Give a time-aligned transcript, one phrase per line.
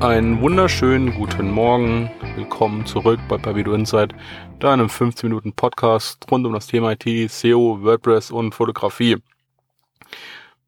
[0.00, 2.08] Einen wunderschönen guten Morgen.
[2.36, 4.14] Willkommen zurück bei Pavido Insight,
[4.60, 9.16] deinem 15 Minuten Podcast rund um das Thema IT, SEO, WordPress und Fotografie.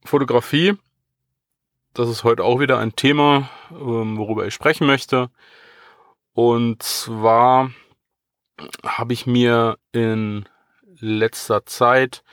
[0.04, 0.74] Fotografie,
[1.94, 5.30] das ist heute auch wieder ein Thema, ähm, worüber ich sprechen möchte.
[6.32, 7.70] Und zwar
[8.84, 10.48] habe ich mir in
[10.98, 12.24] letzter Zeit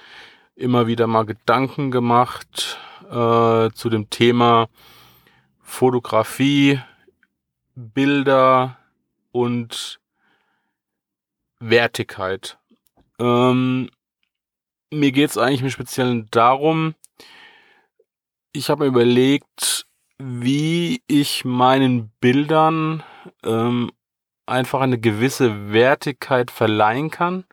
[0.55, 4.67] immer wieder mal Gedanken gemacht äh, zu dem Thema
[5.67, 6.81] Fotografie,
[7.75, 8.77] Bilder
[9.31, 9.99] und
[11.59, 12.57] Wertigkeit.
[13.19, 13.91] Ähm,
[14.91, 16.95] mir geht es eigentlich im Speziellen darum,
[18.53, 19.85] ich habe mir überlegt,
[20.17, 23.03] wie ich meinen Bildern
[23.43, 23.91] ähm,
[24.47, 27.43] einfach eine gewisse Wertigkeit verleihen kann,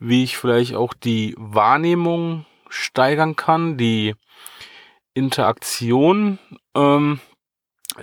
[0.00, 4.16] wie ich vielleicht auch die Wahrnehmung steigern kann, die
[5.12, 6.40] Interaktion
[6.74, 7.20] ähm,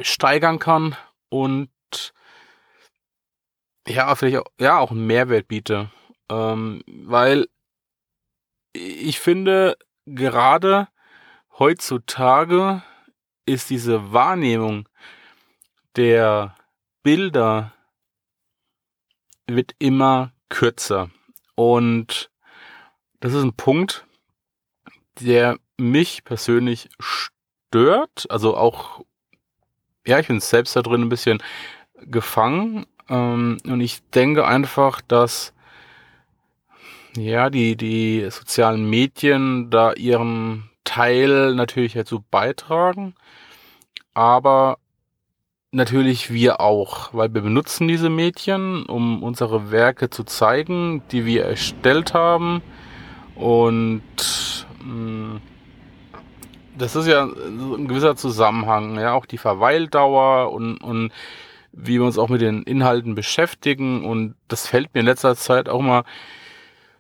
[0.02, 0.96] steigern kann
[1.30, 1.70] und
[3.88, 5.92] ja, vielleicht auch, ja, auch einen Mehrwert biete.
[6.30, 7.48] Ähm, weil
[8.74, 10.88] ich finde, gerade
[11.58, 12.84] heutzutage
[13.46, 14.88] ist diese Wahrnehmung
[15.96, 16.56] der
[17.04, 17.74] Bilder
[19.48, 21.10] wird immer kürzer.
[21.56, 22.32] Und
[23.20, 24.06] das ist ein Punkt,
[25.20, 28.30] der mich persönlich stört.
[28.30, 29.04] Also auch
[30.06, 31.42] ja, ich bin selbst da drin ein bisschen
[32.06, 32.86] gefangen.
[33.10, 35.54] Ähm, und ich denke einfach, dass
[37.18, 43.16] ja, die, die sozialen Medien da ihren Teil natürlich dazu beitragen.
[44.14, 44.78] Aber
[45.72, 51.46] natürlich wir auch, weil wir benutzen diese Medien, um unsere Werke zu zeigen, die wir
[51.46, 52.62] erstellt haben.
[53.36, 54.02] Und
[54.84, 55.42] mh, mm,
[56.82, 61.12] das ist ja ein gewisser Zusammenhang, ja, auch die Verweildauer und, und
[61.72, 64.04] wie wir uns auch mit den Inhalten beschäftigen.
[64.04, 66.04] Und das fällt mir in letzter Zeit auch mal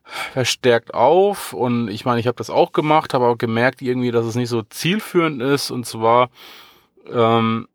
[0.03, 1.53] verstärkt auf.
[1.53, 4.50] Und ich meine, ich habe das auch gemacht, habe auch gemerkt irgendwie, dass es nicht
[4.50, 5.72] so zielführend ist.
[5.72, 6.30] Und zwar
[7.12, 7.68] ähm,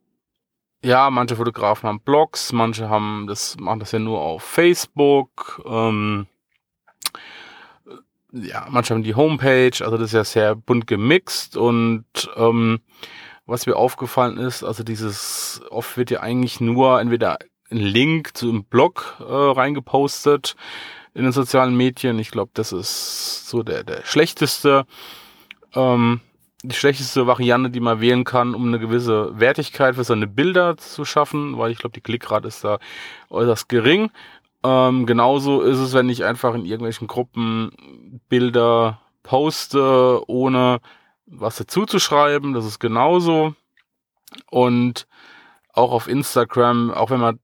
[0.84, 5.62] ja, manche Fotografen haben Blogs, manche haben das machen das ja nur auf Facebook.
[5.66, 6.28] Ähm,
[8.42, 12.04] ja, manche haben die Homepage, also das ist ja sehr bunt gemixt und
[12.36, 12.80] ähm,
[13.46, 17.38] was mir aufgefallen ist, also dieses, oft wird ja eigentlich nur entweder
[17.70, 20.56] ein Link zu einem Blog äh, reingepostet
[21.14, 22.18] in den sozialen Medien.
[22.18, 24.84] Ich glaube, das ist so der, der schlechteste,
[25.74, 26.20] ähm,
[26.62, 31.04] die schlechteste Variante, die man wählen kann, um eine gewisse Wertigkeit für seine Bilder zu
[31.04, 32.78] schaffen, weil ich glaube, die Klickrate ist da
[33.30, 34.10] äußerst gering.
[34.66, 37.70] Ähm, genauso ist es, wenn ich einfach in irgendwelchen Gruppen
[38.28, 40.80] Bilder poste, ohne
[41.26, 42.52] was dazu zu schreiben.
[42.52, 43.54] Das ist genauso.
[44.50, 45.06] Und
[45.72, 47.38] auch auf Instagram, auch wenn man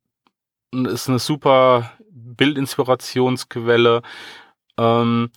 [0.73, 4.03] ist eine super Bildinspirationsquelle.
[4.77, 5.31] Ähm,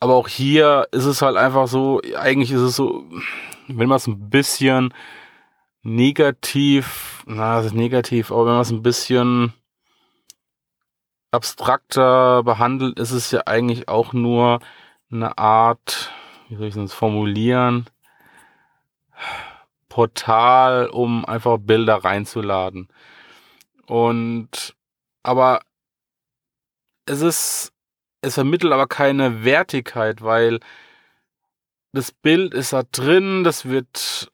[0.00, 3.04] aber auch hier ist es halt einfach so, eigentlich ist es so,
[3.68, 4.92] wenn man es ein bisschen
[5.82, 9.52] negativ, na, das ist negativ, aber wenn man es ein bisschen
[11.36, 14.60] abstrakter behandelt, ist es ja eigentlich auch nur
[15.10, 16.12] eine Art,
[16.48, 17.86] wie soll ich das formulieren,
[19.88, 22.88] Portal, um einfach Bilder reinzuladen.
[23.86, 24.74] Und
[25.22, 25.60] aber
[27.06, 27.72] es ist,
[28.20, 30.60] es vermittelt aber keine Wertigkeit, weil
[31.92, 34.30] das Bild ist da drin, das wird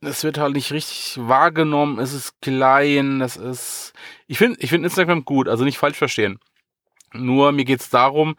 [0.00, 3.92] es wird halt nicht richtig wahrgenommen, es ist klein, das ist.
[4.26, 6.38] Ich finde ich finde Instagram gut, also nicht falsch verstehen.
[7.12, 8.36] Nur mir geht es darum,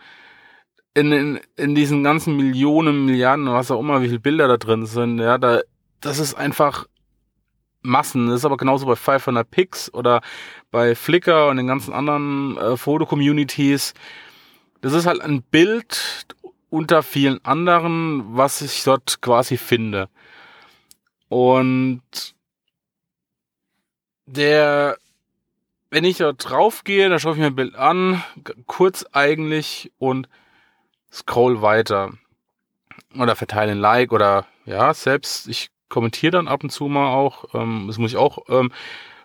[0.93, 4.85] in, in, in diesen ganzen Millionen, Milliarden, was auch immer, wie viele Bilder da drin
[4.85, 5.61] sind, ja, da,
[6.01, 6.85] das ist einfach
[7.81, 8.27] Massen.
[8.27, 10.21] Das ist aber genauso bei 500 Pix oder
[10.71, 13.93] bei Flickr und den ganzen anderen äh, Foto-Communities.
[14.81, 16.25] Das ist halt ein Bild
[16.69, 20.09] unter vielen anderen, was ich dort quasi finde.
[21.29, 22.01] Und
[24.25, 24.97] der,
[25.89, 28.23] wenn ich da drauf gehe, dann schaue ich mir ein Bild an,
[28.65, 30.29] kurz eigentlich und
[31.11, 32.11] scroll weiter.
[33.17, 37.53] Oder verteile ein Like oder ja, selbst, ich kommentiere dann ab und zu mal auch.
[37.53, 38.71] Ähm, das muss ich auch ähm,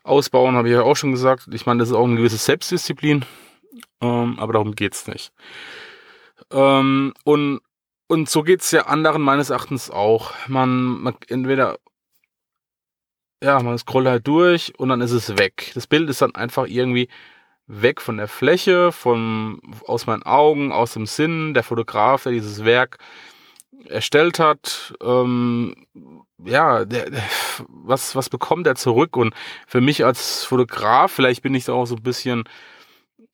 [0.04, 1.48] ausbauen, habe ich ja auch schon gesagt.
[1.52, 3.24] Ich meine, das ist auch eine gewisse Selbstdisziplin,
[4.00, 5.32] ähm, aber darum geht's nicht.
[6.50, 7.60] Ähm, und,
[8.06, 10.32] und so geht's ja anderen meines Erachtens auch.
[10.46, 11.78] Man, man entweder
[13.42, 15.72] ja, man scrollt halt durch und dann ist es weg.
[15.74, 17.08] Das Bild ist dann einfach irgendwie
[17.66, 22.64] weg von der Fläche, von, aus meinen Augen, aus dem Sinn, der Fotograf, der dieses
[22.64, 22.98] Werk
[23.88, 25.86] erstellt hat, ähm,
[26.44, 27.22] ja, der, der,
[27.68, 29.16] was, was bekommt er zurück?
[29.16, 29.34] Und
[29.66, 32.44] für mich als Fotograf, vielleicht bin ich da auch so ein bisschen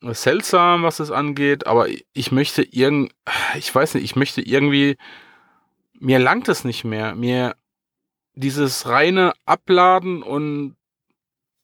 [0.00, 3.12] seltsam, was das angeht, aber ich möchte irgend,
[3.56, 4.96] ich weiß nicht, ich möchte irgendwie,
[5.98, 7.14] mir langt es nicht mehr.
[7.14, 7.56] Mir
[8.38, 10.76] dieses reine Abladen und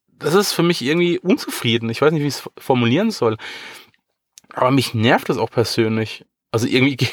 [0.08, 1.90] das ist für mich irgendwie unzufrieden.
[1.90, 3.36] Ich weiß nicht, wie ich es formulieren soll.
[4.52, 6.24] Aber mich nervt das auch persönlich.
[6.50, 6.96] Also irgendwie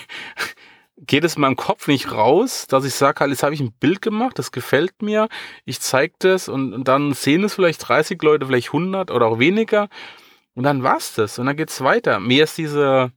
[0.97, 3.73] geht es in meinem Kopf nicht raus, dass ich sage, halt, jetzt habe ich ein
[3.73, 5.29] Bild gemacht, das gefällt mir,
[5.65, 9.39] ich zeige das und, und, dann sehen es vielleicht 30 Leute, vielleicht 100 oder auch
[9.39, 9.89] weniger
[10.53, 12.19] und dann war's das und dann geht's weiter.
[12.19, 13.11] Mir ist diese,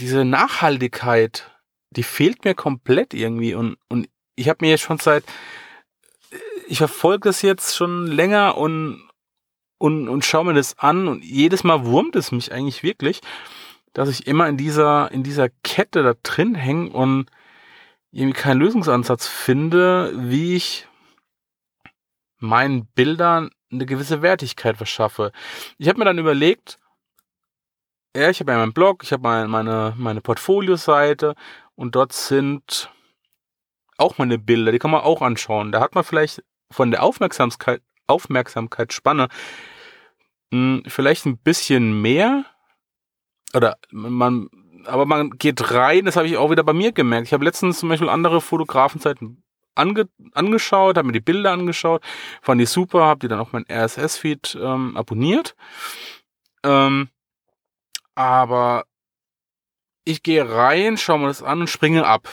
[0.00, 1.52] diese Nachhaltigkeit,
[1.90, 5.24] die fehlt mir komplett irgendwie und, und ich habe mir jetzt schon seit,
[6.66, 9.08] ich verfolge das jetzt schon länger und,
[9.78, 13.20] und, und schaue mir das an und jedes Mal wurmt es mich eigentlich wirklich
[13.98, 17.26] dass ich immer in dieser, in dieser Kette da drin hänge und
[18.12, 20.86] irgendwie keinen Lösungsansatz finde, wie ich
[22.38, 25.32] meinen Bildern eine gewisse Wertigkeit verschaffe.
[25.78, 26.78] Ich habe mir dann überlegt,
[28.16, 31.34] ja, ich habe ja meinen Blog, ich habe meine, meine, meine Portfolio-Seite
[31.74, 32.90] und dort sind
[33.98, 35.72] auch meine Bilder, die kann man auch anschauen.
[35.72, 39.28] Da hat man vielleicht von der Aufmerksamkeit, Aufmerksamkeitsspanne
[40.50, 42.44] mh, hm, vielleicht ein bisschen mehr,
[43.54, 44.48] oder man,
[44.84, 47.26] aber man geht rein, das habe ich auch wieder bei mir gemerkt.
[47.26, 49.42] Ich habe letztens zum Beispiel andere Fotografenzeiten
[49.74, 52.02] ange, angeschaut, habe mir die Bilder angeschaut,
[52.42, 55.54] fand die super, habe die dann auch mein RSS-Feed ähm, abonniert.
[56.64, 57.08] Ähm,
[58.14, 58.84] aber
[60.04, 62.28] ich gehe rein, schaue mir das an und springe ab.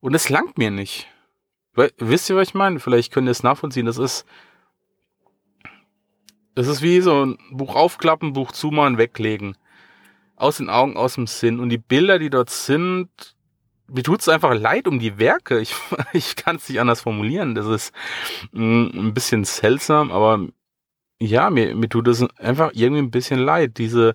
[0.00, 1.08] Und es langt mir nicht.
[1.74, 2.80] Weil, wisst ihr, was ich meine?
[2.80, 3.86] Vielleicht könnt ihr es nachvollziehen.
[3.86, 4.26] Das ist,
[6.54, 9.56] das ist wie so ein Buch aufklappen, Buch zumachen, weglegen.
[10.36, 11.60] Aus den Augen, aus dem Sinn.
[11.60, 13.08] Und die Bilder, die dort sind,
[13.88, 15.60] mir tut's einfach leid um die Werke.
[15.60, 15.74] Ich,
[16.12, 17.54] ich kann es nicht anders formulieren.
[17.54, 17.92] Das ist
[18.52, 20.46] mm, ein bisschen seltsam, aber
[21.18, 23.76] ja, mir, mir tut es einfach irgendwie ein bisschen leid.
[23.76, 24.14] Diese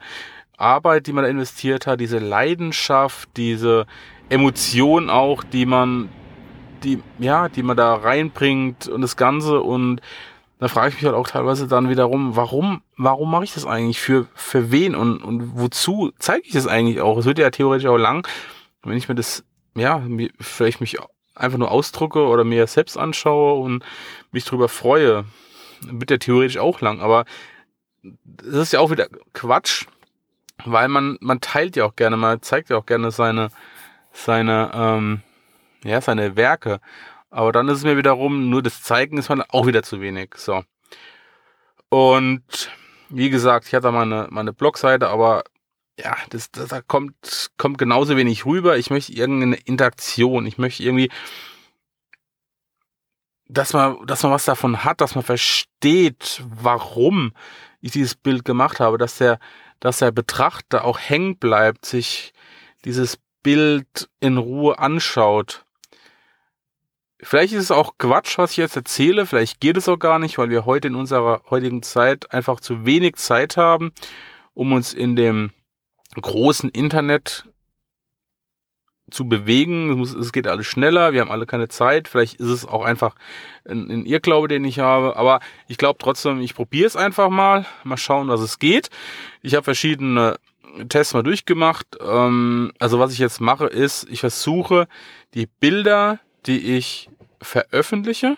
[0.58, 3.86] Arbeit, die man da investiert hat, diese Leidenschaft, diese
[4.30, 6.10] Emotion auch, die man,
[6.84, 10.02] die, ja, die man da reinbringt und das Ganze und
[10.60, 14.00] da frage ich mich halt auch teilweise dann wiederum, warum, warum mache ich das eigentlich?
[14.00, 17.18] Für, für wen und, und wozu zeige ich das eigentlich auch?
[17.18, 18.26] Es wird ja theoretisch auch lang,
[18.84, 19.44] wenn ich mir das,
[19.76, 20.02] ja,
[20.40, 20.98] vielleicht mich
[21.36, 23.84] einfach nur ausdrucke oder mir selbst anschaue und
[24.32, 25.26] mich drüber freue,
[25.82, 27.26] wird ja theoretisch auch lang, aber
[28.24, 29.86] das ist ja auch wieder Quatsch,
[30.64, 33.50] weil man, man teilt ja auch gerne, man zeigt ja auch gerne seine,
[34.16, 35.22] seine, ähm,
[35.84, 36.80] ja, seine Werke.
[37.30, 40.36] Aber dann ist es mir wiederum, nur das Zeigen ist auch wieder zu wenig.
[40.38, 40.64] So.
[41.90, 42.72] Und
[43.10, 45.44] wie gesagt, ich hatte meine, meine Blogseite, aber
[46.00, 48.78] ja, das, das da kommt, kommt genauso wenig rüber.
[48.78, 50.46] Ich möchte irgendeine Interaktion.
[50.46, 51.10] Ich möchte irgendwie,
[53.48, 57.34] dass man, dass man was davon hat, dass man versteht, warum
[57.82, 59.40] ich dieses Bild gemacht habe, dass der,
[59.80, 62.34] dass der Betrachter auch hängen bleibt, sich
[62.84, 65.66] dieses Bild in Ruhe anschaut.
[67.22, 69.28] Vielleicht ist es auch Quatsch, was ich jetzt erzähle.
[69.28, 72.88] Vielleicht geht es auch gar nicht, weil wir heute in unserer heutigen Zeit einfach zu
[72.88, 73.92] wenig Zeit haben,
[74.56, 75.52] um uns in dem
[76.20, 77.46] großen Internet
[79.12, 80.02] zu bewegen.
[80.02, 81.14] Es, geht alles schneller.
[81.14, 82.08] Wir haben alle keine Zeit.
[82.08, 83.14] Vielleicht ist es auch einfach
[83.64, 85.18] ein, ein Irrglaube, den ich habe.
[85.18, 87.68] Aber ich glaube trotzdem, ich probiere es einfach mal.
[87.84, 88.90] Mal schauen, was es geht.
[89.44, 90.40] Ich habe verschiedene
[90.90, 91.88] Tests mal durchgemacht.
[92.02, 94.88] Ähm, also was ich jetzt mache, ist, ich versuche
[95.34, 97.10] die Bilder, die ich
[97.42, 98.38] veröffentliche,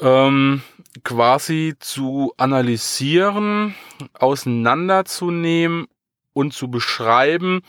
[0.00, 0.62] ähm,
[1.04, 3.74] quasi zu analysieren,
[4.18, 5.86] auseinanderzunehmen
[6.32, 7.62] und zu beschreiben,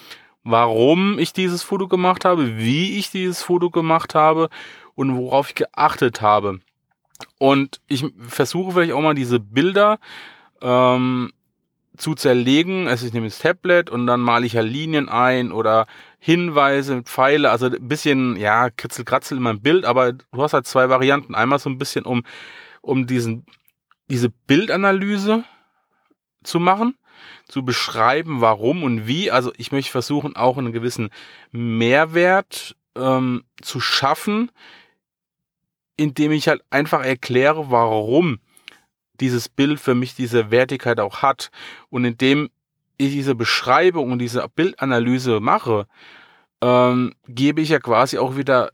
[0.44, 4.50] warum ich dieses Foto gemacht habe, wie ich dieses Foto gemacht habe
[4.96, 6.60] und worauf ich geachtet habe.
[7.38, 10.00] Und ich versuche vielleicht auch mal diese Bilder
[10.62, 11.32] ähm,
[11.98, 12.88] zu zerlegen.
[12.88, 15.86] Also ich nehme das Tablet und dann male ich ja Linien ein oder
[16.20, 20.90] Hinweise Pfeile, also ein bisschen, ja, kritzel-kratzel in meinem Bild, aber du hast halt zwei
[20.90, 21.36] Varianten.
[21.36, 22.24] Einmal so ein bisschen, um,
[22.82, 23.46] um diesen,
[24.10, 25.44] diese Bildanalyse
[26.44, 26.98] zu machen,
[27.48, 29.32] zu beschreiben, warum und wie.
[29.32, 31.10] Also ich möchte versuchen, auch einen gewissen
[31.52, 34.52] Mehrwert ähm, zu schaffen,
[35.98, 38.40] indem ich halt einfach erkläre, warum
[39.20, 41.52] dieses Bild für mich diese Wertigkeit auch hat.
[41.90, 42.50] Und indem
[42.98, 45.88] ich diese Beschreibung und diese Bildanalyse mache,
[46.62, 48.72] ähm, gebe ich ja quasi auch wieder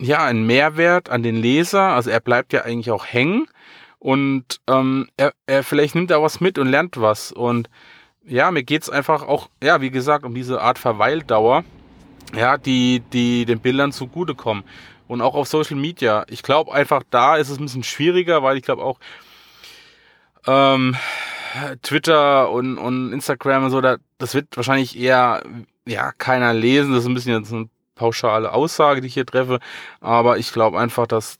[0.00, 1.82] ja einen Mehrwert an den Leser.
[1.82, 3.46] Also er bleibt ja eigentlich auch hängen
[3.98, 7.32] und ähm, er, er vielleicht nimmt da was mit und lernt was.
[7.32, 7.68] Und
[8.24, 11.64] ja, mir geht's einfach auch, ja, wie gesagt, um diese Art Verweildauer,
[12.34, 14.64] ja, die, die den Bildern zugutekommen.
[15.08, 16.24] Und auch auf Social Media.
[16.28, 18.98] Ich glaube einfach, da ist es ein bisschen schwieriger, weil ich glaube auch
[20.46, 20.96] ähm,
[21.82, 25.42] Twitter und, und Instagram und so, da, das wird wahrscheinlich eher
[25.86, 26.92] ja keiner lesen.
[26.92, 29.60] Das ist ein bisschen jetzt eine pauschale Aussage, die ich hier treffe.
[30.00, 31.38] Aber ich glaube einfach, dass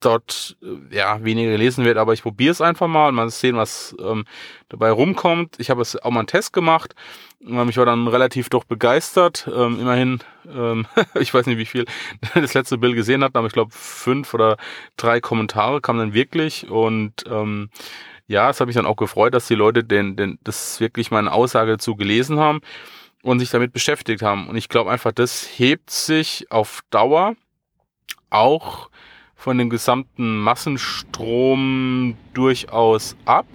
[0.00, 3.56] dort äh, ja weniger gelesen wird, aber ich probiere es einfach mal und mal sehen,
[3.56, 4.24] was ähm,
[4.68, 5.56] dabei rumkommt.
[5.58, 6.94] Ich habe es auch mal einen Test gemacht.
[7.40, 9.48] Ähm, ich war dann relativ doch begeistert.
[9.52, 10.86] Ähm, immerhin, ähm,
[11.20, 11.86] ich weiß nicht, wie viel
[12.34, 14.58] das letzte Bild gesehen hat, aber ich glaube fünf oder
[14.96, 17.70] drei Kommentare kamen dann wirklich und ähm,
[18.28, 21.32] ja, es hat mich dann auch gefreut, dass die Leute den, den, das wirklich meine
[21.32, 22.60] Aussage dazu gelesen haben
[23.22, 24.48] und sich damit beschäftigt haben.
[24.48, 27.36] Und ich glaube einfach, das hebt sich auf Dauer
[28.30, 28.90] auch
[29.34, 33.46] von dem gesamten Massenstrom durchaus ab.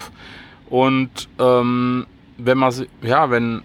[0.69, 3.63] Und ähm, wenn man ja, wenn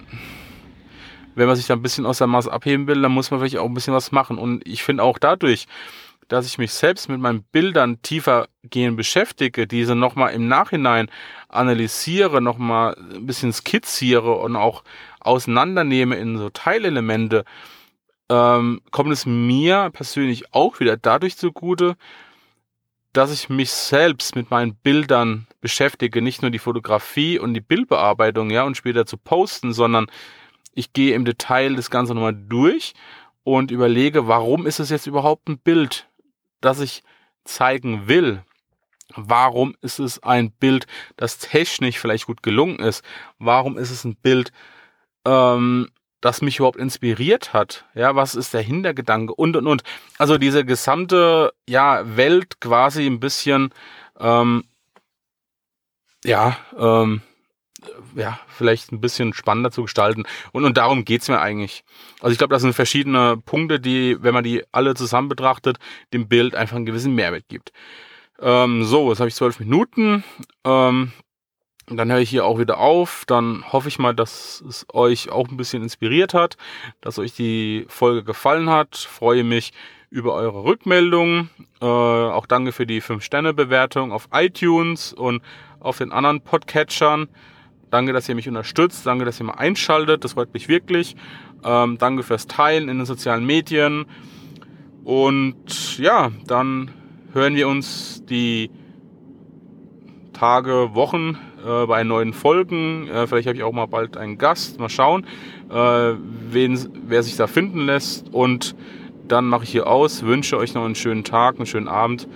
[1.37, 3.59] wenn man sich da ein bisschen aus der Masse abheben will, dann muss man vielleicht
[3.59, 4.39] auch ein bisschen was machen.
[4.39, 5.67] Und ich finde auch dadurch,
[6.29, 11.11] dass ich mich selbst mit meinen Bildern tiefer gehen beschäftige, diese nochmal im Nachhinein
[11.49, 14.83] analysiere, nochmal ein bisschen skizziere und auch
[15.21, 17.45] auseinandernehme in so Teilelemente,
[18.29, 21.97] ähm, kommt es mir persönlich auch wieder dadurch zugute,
[23.13, 28.51] dass ich mich selbst mit meinen Bildern beschäftige, nicht nur die Fotografie und die Bildbearbeitung,
[28.51, 30.07] ja, und später zu posten, sondern
[30.75, 32.93] ich gehe im Detail das Ganze nochmal durch
[33.43, 36.09] und überlege, warum ist es jetzt überhaupt ein Bild,
[36.61, 37.03] das ich
[37.45, 38.43] zeigen will?
[39.15, 40.87] Warum ist es ein Bild,
[41.17, 43.05] das technisch vielleicht gut gelungen ist?
[43.39, 44.53] Warum ist es ein Bild,
[45.25, 45.89] ähm,
[46.21, 47.85] das mich überhaupt inspiriert hat.
[47.95, 49.83] Ja, was ist der Hintergedanke und und und.
[50.19, 53.73] Also diese gesamte ja Welt quasi ein bisschen
[54.19, 54.65] ähm,
[56.25, 57.23] ja ähm,
[58.15, 61.85] ja vielleicht ein bisschen spannender zu gestalten und und darum geht's mir eigentlich.
[62.21, 65.79] Also ich glaube, das sind verschiedene Punkte, die, wenn man die alle zusammen betrachtet,
[66.13, 67.73] dem Bild einfach einen gewissen Mehrwert gibt.
[68.41, 70.25] Ähm, so, jetzt habe ich zwölf Minuten.
[70.65, 71.13] Ähm,
[71.89, 73.25] dann höre ich hier auch wieder auf.
[73.27, 76.57] Dann hoffe ich mal, dass es euch auch ein bisschen inspiriert hat,
[77.01, 78.97] dass euch die Folge gefallen hat.
[78.97, 79.73] Freue mich
[80.11, 81.51] über eure Rückmeldungen.
[81.81, 85.43] Äh, auch danke für die 5-Sterne-Bewertung auf iTunes und
[85.79, 87.29] auf den anderen Podcatchern.
[87.97, 89.07] Danke, dass ihr mich unterstützt.
[89.07, 90.23] Danke, dass ihr mal einschaltet.
[90.23, 91.17] Das freut mich wirklich.
[91.65, 94.05] Ähm, danke fürs Teilen in den sozialen Medien.
[95.03, 96.91] Und ja, dann
[97.33, 98.71] hören wir uns die
[100.35, 103.09] Tage, Wochen äh, bei neuen Folgen.
[103.09, 104.79] Äh, vielleicht habe ich auch mal bald einen Gast.
[104.79, 105.25] Mal schauen,
[105.71, 106.13] äh,
[106.51, 108.29] wen, wer sich da finden lässt.
[108.31, 108.77] Und
[109.27, 110.23] dann mache ich hier aus.
[110.23, 112.29] Wünsche euch noch einen schönen Tag, einen schönen Abend.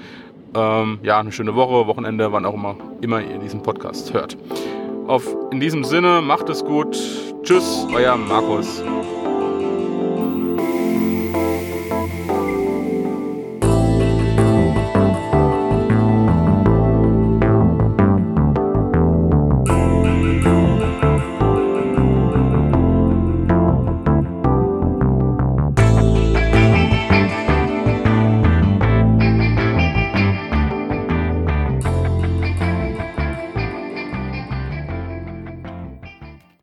[0.55, 4.39] Ähm, ja, eine schöne Woche, Wochenende, wann auch immer, immer ihr diesen Podcast hört.
[5.11, 6.97] Auf, in diesem Sinne, macht es gut.
[7.43, 8.81] Tschüss, euer Markus.